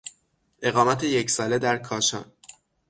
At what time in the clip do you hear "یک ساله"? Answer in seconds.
1.03-1.59